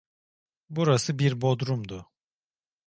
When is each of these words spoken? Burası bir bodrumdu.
Burası 0.69 1.19
bir 1.19 1.41
bodrumdu. 1.41 2.09